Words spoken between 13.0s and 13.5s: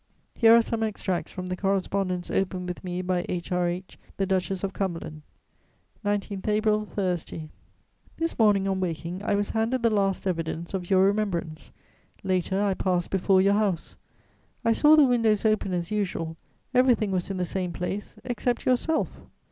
before